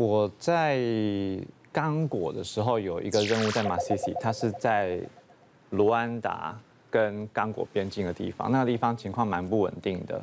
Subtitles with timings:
[0.00, 0.80] 我在
[1.70, 4.98] 刚果的时候有一个任务在马西西，它是在
[5.68, 10.18] 卢安达跟刚果边境的地方，那个地方情况蛮不稳定的。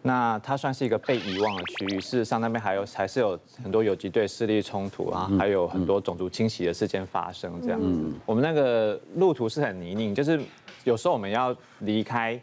[0.00, 8.02] 那它算是一个被遗忘的区域，事实上那边还有还是有很多游击队势力冲突啊，还有很多种族清洗的事件发生这样子。
[8.24, 10.40] 我们那个路途是很泥泞，就是
[10.84, 12.40] 有时候我们要离开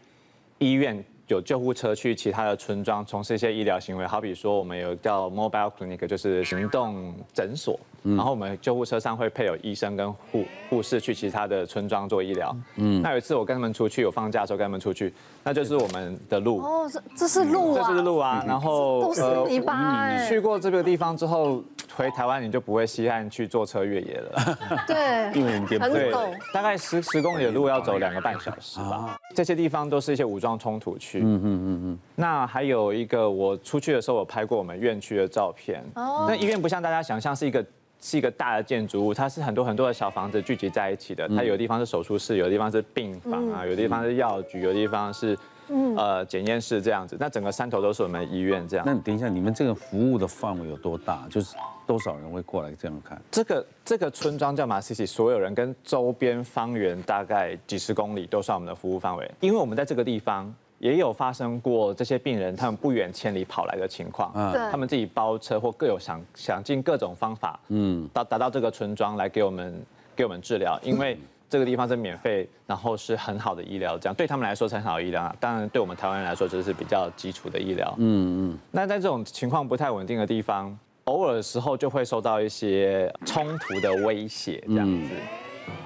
[0.60, 1.04] 医院。
[1.28, 7.78] 有救护车去其他的村庄从事一些医疗行为，好比说我们有叫 mobile clinic，就是行动诊所，
[8.16, 12.56] 然后我们救护车上会配有医生跟护护士去其他的村庄做医疗。
[12.76, 16.60] 嗯，那有一次我跟他们出去，有放假的时候跟他们出去，那就是我们的路。
[16.60, 18.44] 哦，这这是路啊，这是路啊。
[18.48, 20.16] 然后都是泥巴。
[20.16, 21.64] 你去过这个地方之后，
[21.96, 24.58] 回台湾你就不会稀罕去坐车越野了。
[24.88, 26.38] 对，因为很颠簸。
[26.54, 29.18] 大概十十公里的路要走两个半小时吧。
[29.36, 31.20] 这些地方都是一些武装冲突区。
[31.20, 32.00] 嗯嗯嗯嗯。
[32.16, 35.84] 那还有一个，我出去的时候我拍过我们院区的照片。
[35.96, 36.26] 哦。
[36.28, 37.64] 那医院不像大家想象是一个
[38.00, 41.28] 是一个大的建筑物，它是很多很多的小房子聚集在一起的。
[41.30, 45.38] 它有的地方是手术室，有的地方是病房啊，有的地方是药局，有的地方是。
[45.70, 48.86] 嗯，呃，检验室这样子，那整个山头都是我们医院这样。
[48.86, 51.28] 那你等一下，你们这个服务的范围有多大？
[51.30, 53.22] 就是多少人会过来这样看？
[53.30, 59.30] 这个这个村庄叫马西西，所有人跟周边方圆大概几十公里都算我们的服务范围。
[59.42, 71.18] 因为我们在这个地方也有发生过这些病人他们不远千里跑来的情况，嗯，他们自己包车或各有想想尽各种方法，嗯，到达到这个村庄来给我们给我们治疗，因为。
[71.50, 75.34] 这个地方是免费，然后是很好的医疗，这样对他们来说是很好的医疗啊。
[75.40, 77.96] 当然，对我们台湾人来说，就是比较基础的医疗。
[78.00, 78.60] 嗯嗯。
[78.70, 85.14] 那在这种情况不太稳定的地方，偶尔的时候就会受到一些冲突的威胁，这样子。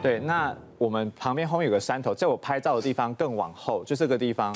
[0.01, 4.51] 对，那我们旁边后面有个山头，在我拍照的地方更往后，就这个地方。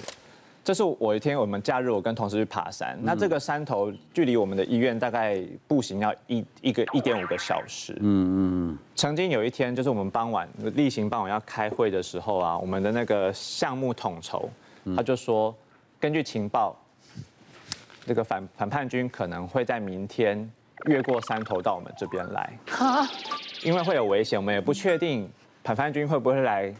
[0.66, 2.98] 这是我一天我们假日，我跟同事去爬山。
[3.04, 7.94] 那这个山头距离我们的医院大概步行要一一个一点五个小时。
[8.00, 8.38] 嗯嗯
[8.72, 8.78] 嗯。
[8.96, 14.50] 曾经有一天，就是我们傍晚例行傍晚要开会的时候啊，我们的那个项目统筹
[14.96, 15.56] 他就说，
[16.00, 16.76] 根据情报，
[18.08, 20.52] 这个反反叛军可能会在明天
[20.88, 22.58] 越过山头到我们这边来。
[22.80, 23.08] 啊。
[23.62, 25.30] 因为会有危险，我们也不确定
[25.64, 26.74] 反叛军会不会来。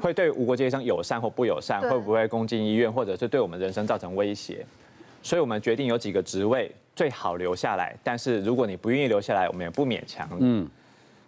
[0.00, 4.64] 会对无国界医生友善或不友善，会不会攻进医院，或者是对我们人生造成威胁？
[5.22, 10.26] 所以我们决定有几个职位最好留下来，但是如果你不愿意留下来，我们也不勉强。
[10.40, 10.66] 嗯，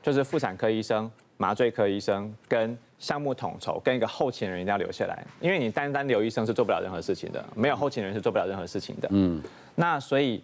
[0.02, 9.08] 就是妇产科医生、麻醉科医生跟项目统筹跟一个后勤人一定要留下来，因为你单单留医生是做不了任何事情的，没有后勤人是做不了任何事情的。
[9.12, 9.42] 嗯，
[9.74, 10.42] 那所以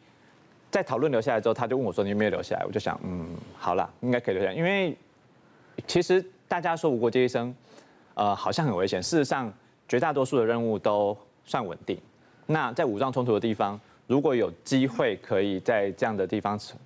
[0.71, 4.94] 在讨论留下来之后，他就问我说：“你有没有留下来？”我就想，嗯，好了，应该可以留下来，因为
[5.87, 7.55] 其实大家说无国界医生。
[8.19, 9.01] 呃，好像很危险。
[9.01, 9.51] 事实上，
[9.87, 11.97] 绝大多数的任务都算稳定。
[12.47, 16.79] 那在武装冲突的地方，如果有机会可以在这样的地方从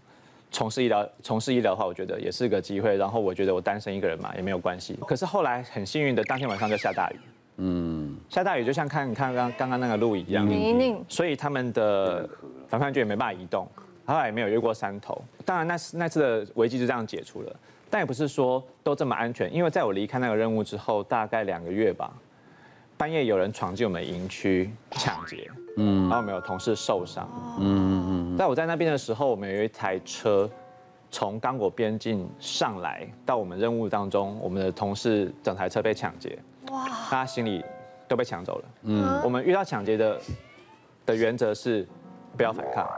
[0.51, 2.97] 从事医疗、从事医疗的话，我觉得也是个机会。
[2.97, 4.99] 然后我觉得我单身一个人嘛，也没有关系。
[5.07, 7.17] 可是后来很幸运的，当天晚上就下大雨。
[7.57, 11.03] 嗯，下大雨就像看你看刚刚刚那个路一样，泥泞。
[11.09, 12.29] 所以他们的
[12.69, 13.67] 反叛军也没办法移动，
[14.13, 15.21] 后来也没有越过山头。
[15.45, 17.57] 当然，那次那次的危机就这样解除了。
[17.91, 22.11] 但也不是说都这么安全，因为在我离开那个任务之后，大概两个月吧，
[22.97, 27.29] 半夜有人闯进我们营区抢劫，嗯，然后我们有同事受伤，
[27.59, 28.37] 嗯嗯嗯。
[28.39, 30.49] 在我在那边的时候，我们有一台车
[31.11, 36.39] 从刚果边境上来到我们任务当中，我们的同事整台车被抢劫，
[36.71, 37.63] 哇，大家行李
[38.09, 39.21] 都被抢走了，嗯。
[39.23, 40.19] 我们遇到抢劫的
[41.05, 41.87] 的原则是
[42.39, 42.89] 不要反抗。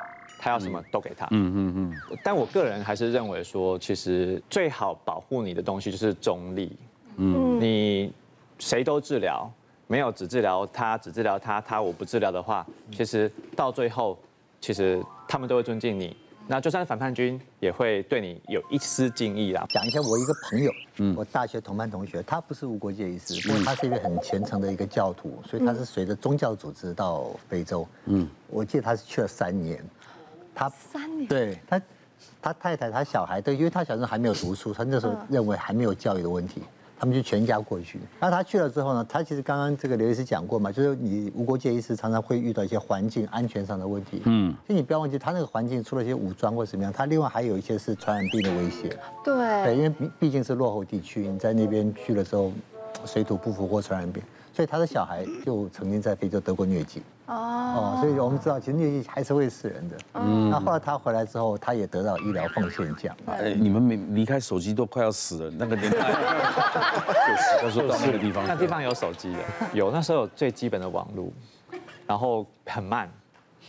[0.45, 1.27] 他要什么都给他。
[1.31, 2.17] 嗯嗯嗯。
[2.23, 6.77] 但我个人还是认为说，其实最好保护你的东西就是中立。
[7.17, 7.59] 嗯。
[7.59, 8.13] 你
[8.59, 9.51] 谁都治疗，
[9.87, 14.19] 没有只治疗他，只治疗他，他我不治疗的话，其实到最后，
[14.61, 16.15] 其实他们都会尊敬你。
[16.47, 19.65] 那就算是反叛军，也会对你有一丝敬意啦。
[19.71, 27.89] 讲一下我一个朋友，嗯，我大学同班同学，他不是无国界医师，因为他是一个很虔诚的一个教徒，所以他是随着宗教组织到非洲。
[28.05, 28.29] 嗯。
[28.51, 29.83] 我记得他是去了三年。
[30.55, 31.81] 他三年，对他，
[32.41, 36.63] 他太太，他小孩，对，因为他小时候还没有读书，他那时候认为还没有教育的问题，
[36.99, 37.99] 他们就全家过去。
[38.21, 44.23] 那他去了之后呢，他其实刚刚这个刘医师讲过嘛，就是你无国界医师常常会遇到一些环境安全上的问题。
[44.25, 48.97] 嗯，就你不要忘记，他那个环境出了一些武装或什么样，他另外还有一些是传染病的威胁。
[49.25, 52.53] 对，对，因为毕毕竟是落后地区，你在那边去的时候，
[53.05, 54.23] 水土不服或传染病。
[54.55, 57.03] 所以他的小孩就曾经在非洲得过疟疾。
[57.27, 59.97] 哦，所以我们知道其实疟疾还是会死人的。
[60.15, 63.17] 嗯，那后来他回来之后，他也得到医疗奉献奖。
[63.27, 65.99] 哎，你们没离开手机都快要死了，那个年代。
[65.99, 69.39] 就是，他说到那个地方，那地方有手机的，
[69.73, 71.33] 有那时候有最基本的网络，
[72.07, 73.11] 然后很慢，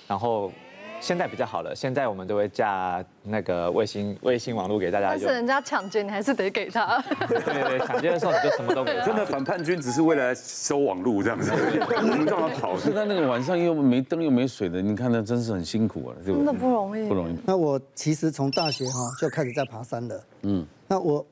[0.06, 0.52] 然后
[1.02, 5.20] 现在比较好了，现在我们都会架那个卫星卫星网络给大家用。
[5.24, 7.00] 但是人家抢劫，你还是得给他。
[7.28, 9.06] 对对对，抢劫的时候你就什么都给他。
[9.06, 12.78] 真的反叛军只是为了收网路这样子， 我们让他跑。
[12.78, 17.38] 是他那个晚上又没灯又没水的，你看那真是很辛苦啊，真的不容易，不容易。
[17.46, 21.26] 那我其实从大学哈就开始在爬山了，嗯，那我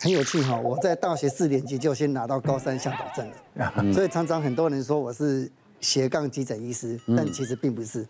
[0.00, 5.50] 很有趣哈，我在大学四年级就先拿到高山向导证了，所以常常很多人说我是
[5.80, 8.04] 斜杠急诊医师，但其实并不是。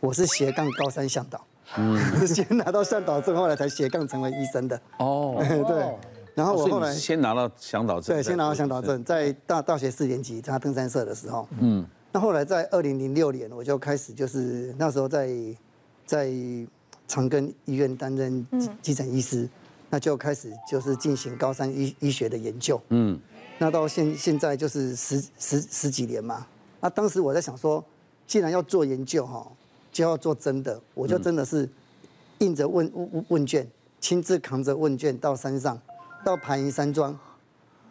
[0.00, 1.44] 我是斜杠高山向导，
[1.76, 4.80] 嗯， 先拿到向导证，后来才斜杠成为医生的。
[4.98, 5.94] 哦， 对。
[6.34, 11.82] 然后我后来先拿到向导证，对，先拿到向导证，在大大学四年级参加登山社的时候，嗯，
[12.12, 15.30] 那后来在二零零六年，我就开始就是那时候在
[16.04, 16.30] 在
[17.08, 18.46] 长庚医院担任
[18.82, 19.48] 急诊医师，
[19.88, 23.18] 那就开始就是进行高山医医学的研究，嗯，
[23.56, 26.46] 那到现现在就是十十十几年嘛，
[26.82, 27.82] 那当时我在想说，
[28.26, 29.50] 既然要做研究哈。
[29.96, 31.66] 就要做真的，我就真的是
[32.40, 33.66] 印着问问问卷，
[33.98, 35.80] 亲自扛着问卷到山上，
[36.22, 37.18] 到盘云山庄，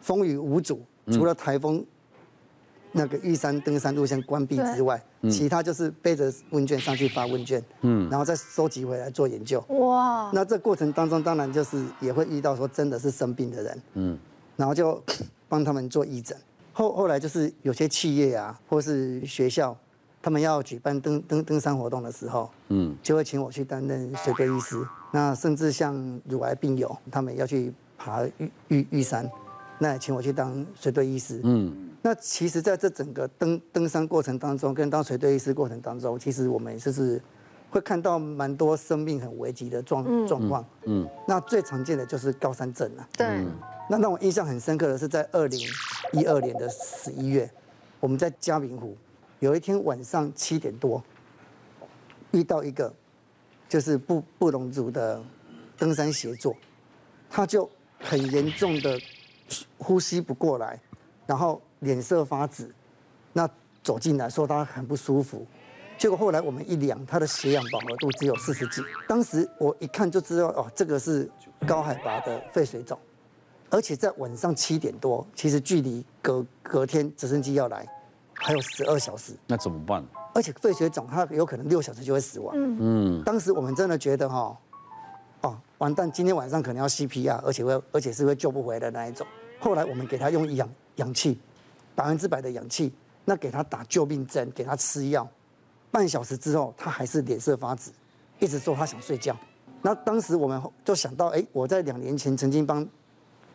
[0.00, 0.80] 风雨无阻，
[1.10, 1.84] 除了台风
[2.92, 9.58] 那个玉山登山路线关闭之外，其他就是背着问卷上去发问卷，嗯，然后再收集回来做研究。
[9.70, 10.30] 哇！
[10.32, 14.16] 那这过程当中，当然就是也会遇到说真的是生病的人，嗯，
[14.54, 15.02] 然后就
[15.48, 16.38] 帮他们做义诊。
[16.72, 19.76] 后后来就是有些企业啊，或是学校。
[20.26, 24.84] 他们要举办登登登山活动的时候，嗯，就会请我去担任随队医师。
[25.12, 29.30] 那甚至像乳癌病友，他们要去爬玉玉玉山，
[29.78, 31.40] 那也请我去当随队医师。
[31.44, 37.22] 嗯，那其实在这整个登登山过程当中，跟当随队医师过程当中，其实我们就是
[37.70, 40.66] 会看到蛮多生命很危急的状状况。
[40.86, 43.08] 嗯，那最常见的就是高山症啊。
[43.16, 43.46] 对。
[43.88, 45.60] 那让我印象很深刻的是，在二零
[46.14, 47.48] 一二年的十一月，
[48.00, 48.96] 我们在嘉明湖。
[49.40, 51.02] 有一天晚上七点多，
[52.30, 52.92] 遇到一个
[53.68, 55.22] 就是布布隆族的
[55.76, 56.56] 登山协作，
[57.28, 57.68] 他就
[58.00, 58.98] 很严重的
[59.76, 60.80] 呼吸不过来，
[61.26, 62.74] 然后脸色发紫，
[63.34, 63.48] 那
[63.82, 65.46] 走进来说他很不舒服，
[65.98, 71.30] 结果后来我们一量，他的血氧饱和度只有四十几，当时我一看就知道哦，这个是
[71.66, 72.98] 高海拔的肺水肿，
[73.68, 77.86] 而且在晚上七点多，其实距离隔隔天直升机要来。
[78.38, 80.04] 还有十二小时，那怎么办？
[80.34, 82.54] 而且肺水肿，它有可能六小时就会死亡。
[82.56, 84.56] 嗯，当时我们真的觉得哈，
[85.40, 89.26] 哦，完蛋，今天晚上可能要 CPR，而且会，而且是会救不回来的那一种。
[89.58, 91.40] 后来我们给他用氧氧气，
[91.94, 92.92] 百分之百的氧气，
[93.24, 95.26] 那给他打救命针，给他吃药，
[95.90, 97.90] 半小时之后他还是脸色发紫，
[98.38, 99.34] 一直说他想睡觉。
[99.80, 102.86] 那当时我们就想到，哎，我在两年前曾经帮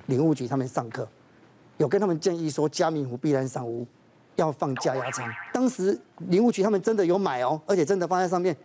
[0.07, 1.07] 林务局他们上课，
[1.78, 3.86] 有跟他们建议说，嘉明湖必然上屋。
[4.41, 5.97] 要放加压仓，当时
[6.27, 8.55] 林务局他们真的有买哦，而且真的放在上面，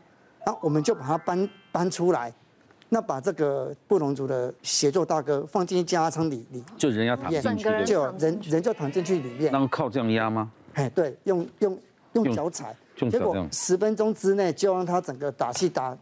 [0.45, 2.33] 然后我们就把它搬搬出来，
[2.89, 10.51] 那把这个布隆族的协作大哥放进加压舱里里，就人要躺进去，就人人就躺进去里面，然后靠这样压吗？
[10.75, 11.79] 哎，对，用用
[12.13, 12.75] 用脚踩，
[13.11, 15.97] 结果十分钟之内就让他整个打气打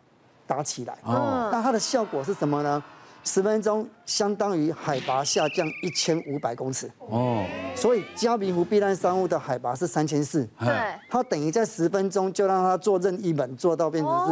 [0.47, 2.83] 打起来，哦，那它的效果是什么呢？
[3.25, 7.45] 十分钟相当于海拔下降一千五百公尺哦，
[7.75, 14.27] 所以嘉明湖避难山屋的海拔是三千四，对，它等于在十分钟就让他做任意门做到变成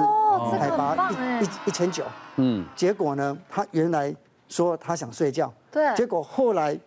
[0.51, 2.05] 是海拔一一一千九，
[2.37, 4.15] 嗯，结果呢，他原来
[4.49, 6.79] 说他想睡觉，对，结果后来。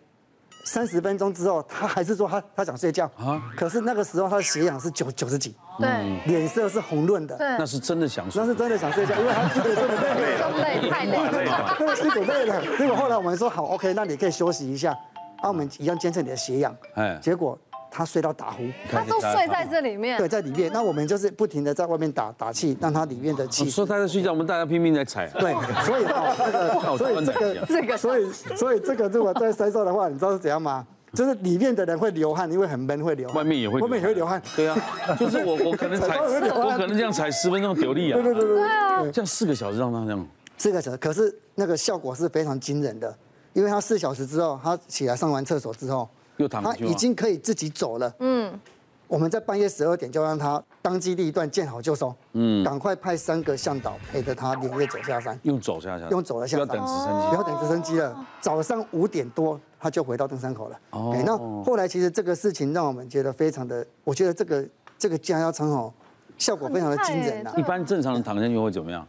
[0.66, 3.10] 三十分钟之后，他还是说他他想睡觉。
[3.16, 3.40] 啊。
[3.56, 5.88] 可是那个时候他的血氧是九九十几，对，
[6.26, 12.60] 脸色是红润的，对，那是真的想睡，那是真的想睡觉，因为他真的真的累了，累太累了，对，辛苦累了。
[12.76, 14.94] 结果后来我们说好，OK，那你可以休息一下，
[15.42, 17.58] 那，我们一样监测你的血氧，哎，结果。
[17.96, 20.18] 他睡到打呼，他都睡在这里面。
[20.18, 20.70] 对，在里面。
[20.70, 23.70] 那我们就是不停的在外面打打气，让他里面的气。
[23.70, 25.26] 说他在睡觉，我们大家拼命在踩。
[25.28, 25.54] 对，
[25.86, 26.36] 所以这个，
[26.98, 30.86] 所以这个，这个，所以所以这个，如果在山上的话，你知道是怎样吗？
[31.14, 33.38] 就是里面的人会流汗，因为很闷，会流汗。
[33.38, 34.42] 外面也会，外面也会流汗。
[34.54, 34.76] 对啊，
[35.18, 38.20] 就是我我可能踩， 我可能这样踩十分钟丢力啊。
[38.20, 38.56] 对对对对。
[38.56, 39.02] 对啊。
[39.10, 40.28] 这样四个小时让他这样。
[40.58, 43.16] 四个小时，可是那个效果是非常惊人的，
[43.54, 46.06] 因为他四小时之后，他起来上完厕所之后。
[46.50, 48.12] 他已经可以自己走了。
[48.18, 48.52] 嗯，
[49.08, 52.14] 我们在半夜十二点就让他当机立断，见好就收。
[52.32, 55.38] 嗯，赶快派三个向导陪着他连夜走下山。
[55.42, 56.10] 用走下山？
[56.10, 56.66] 用走了下山。
[56.66, 57.28] 不要等直升机。
[57.28, 58.26] 不要等直升机了。
[58.40, 60.80] 早上五点多他就回到登山口了。
[60.90, 61.16] 哦。
[61.24, 65.92] 那后来其实这个事情让我们觉得非常的，我觉得这个这个加压舱哦，
[66.36, 67.52] 效果非常的惊人呐。
[67.56, 69.06] 一般正常的躺下去会怎么样？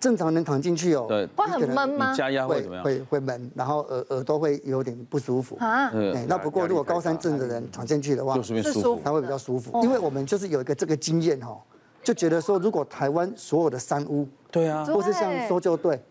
[0.00, 2.14] 正常人躺进去哦，对，会很闷吗？
[2.14, 2.82] 加压会怎么样？
[2.82, 5.92] 会会闷，然后耳耳朵会有点不舒服啊。
[6.26, 9.78] 那不过如果高山症的人躺进去的话，就是舒服，他会比较舒服。
[9.82, 11.54] 因为我们就是有一个这个经验哈，
[12.02, 16.02] 就觉得说，如果台湾所有的山屋，对啊，或是像搜救队，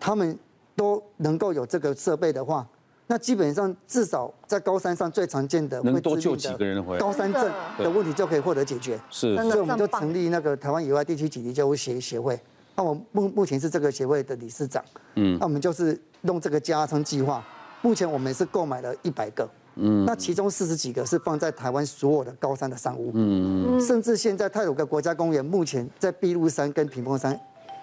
[0.00, 0.36] 他们
[0.74, 2.66] 都能够有这个设备的话，
[3.06, 8.98] 那基本上至少在高山上最常见的能会多救几个人回来高山症的问题就可以获得解决。
[9.10, 12.36] 是所以我们就成立那个台湾野外地区紧急救护协协会。
[12.78, 14.82] 那我目目前是这个协会的理事长。
[15.16, 17.44] 嗯，那我们就是弄这个加仓计划，
[17.82, 19.48] 目前我们是购买了一百个。
[19.74, 23.10] 嗯，那其中四十几个是放在台湾所有的高山的山屋。
[23.14, 27.38] 嗯，甚至现在泰鲁阁国家公园目前在碧露山跟屏风山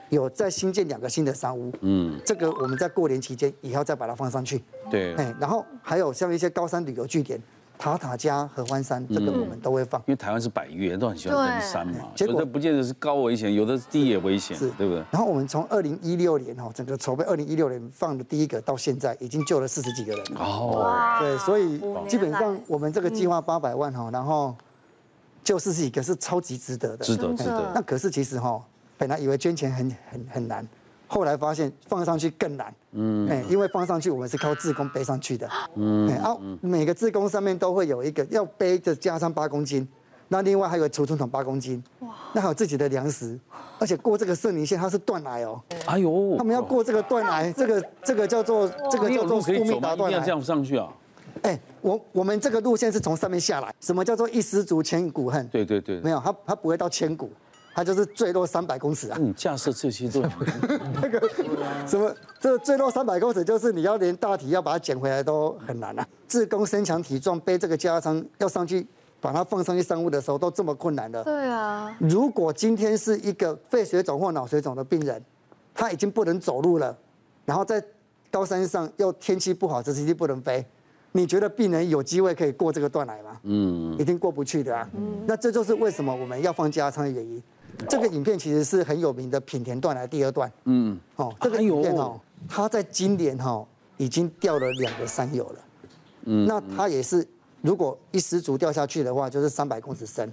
[0.08, 1.70] 有在新建两个新的山屋。
[1.82, 4.64] 嗯，这个我们在过年期间也要再把它放上去。
[4.90, 7.38] 对，哎，然后还有像一些高山旅游据点，
[7.78, 10.02] 塔塔加、合欢山，这个我们都会放。
[10.08, 15.04] 因为台湾是百岳，都很喜欢登山嘛，对结果有的不见得是高危险，有的是低也危险，是对不对？
[15.12, 20.26] 然后我们从二零一六年哈，整个筹备二零一六年放的第一个到现在，已经救了四十几个人。
[20.38, 24.56] 哦，对，所以基本上我们这个计划八百万哈，然后
[25.44, 27.06] 救四十几个是超级值得的。
[27.06, 27.72] 值得值得。
[27.74, 28.62] 那可是其实哈，
[28.98, 30.68] 本来以为捐钱很很很难，
[31.08, 32.74] 后来发现放上去更难。
[32.92, 35.50] 嗯，哎，因为放上去我们是靠自工背上去的。
[35.76, 39.88] 嗯，啊，每个自工上面都会有一个要背的加上八公斤，
[40.28, 41.84] 那另外还有储存桶八公斤。
[42.00, 43.40] 哇，那还有自己的粮食，
[43.80, 49.72] 而且过这个圣林线它是断崖哦，哎呦，他们要过这个断崖，这个这个叫做这个叫做苏可以走吗？
[49.72, 50.32] 密达断崖这。
[50.32, 50.88] 样上去啊？
[51.42, 55.46] 哎，我我们这个路线是从上面下来，什么叫做一失足千古恨？
[55.50, 57.30] 对对对，没有，它它不会到千古，
[57.76, 59.18] 它就是坠落三百公尺啊。
[59.20, 60.22] 嗯架设这些都
[60.96, 61.30] 那个
[61.86, 66.08] 什么，这坠落三百公尺，就是你要连大体要把它捡回来都很难啊。
[66.26, 68.88] 自工身强体壮，背这个加仓要上去
[69.20, 71.22] 把它放上去上物的时候都这么困难了。
[71.26, 75.22] 对啊，如果今天是一个肺水肿或脑水肿的病人，
[75.74, 76.98] 他已经不能走路了，
[77.44, 77.84] 然后在
[78.32, 80.66] 高山上又天气不好，直升机不能飞，
[81.12, 83.38] 你觉得病人有机会可以过这个断奶吗？
[83.44, 84.90] 嗯，一定过不去的啊。
[84.96, 87.44] 嗯那这就是为什么我们要放加仓的原因。
[87.88, 90.52] 这个影片其实是很有名的品田段来第二段。
[90.66, 93.66] 嗯，哦，这个影片哦，它在今年哈
[93.98, 95.60] 已经掉了两个山友了。
[96.26, 97.28] 嗯，那它也是，
[97.62, 100.32] 如果一失足掉下去的话，就是三百公尺深。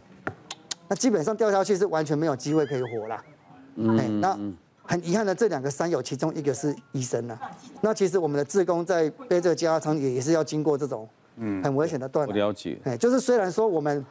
[0.89, 3.25] 那基本上掉下去是完全没有机会可以活了。
[3.77, 4.39] 嗯，那
[4.85, 7.41] 很遗憾的，这两个山友其中一个是医生啊。
[7.81, 11.09] 那其实我们的志工在背这个加仓也也是要经过这种
[11.63, 12.33] 很危险的断崖。
[12.33, 12.79] 我了解。
[12.85, 14.05] 哎，就是虽然说我们，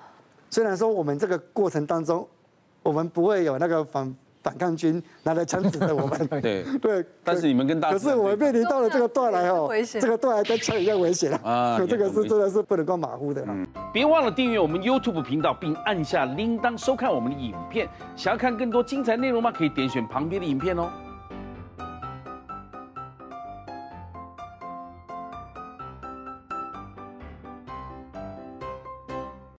[0.49, 2.27] 虽然说我们这个过程当中，
[2.83, 6.27] 我们不会有那个反反抗军拿着枪指着我们。
[6.41, 7.05] 对对。
[7.23, 11.85] 但是你们跟大可是我们面临到了这个段来哦危险，这个段来跟枪一样危险啊可！
[11.85, 13.45] 这个是真的是不能够马虎的。
[13.47, 17.87] 嗯别忘了订阅我们 YouTube 频道，并按下铃铛收看我们的影片。
[18.15, 19.51] 想要看更多精彩内容吗？
[19.51, 20.89] 可以点选旁边的影片哦。